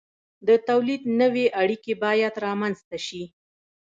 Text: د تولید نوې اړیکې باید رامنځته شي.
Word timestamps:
د 0.47 0.49
تولید 0.67 1.01
نوې 1.21 1.45
اړیکې 1.61 1.93
باید 2.03 2.33
رامنځته 2.45 2.97
شي. 3.07 3.23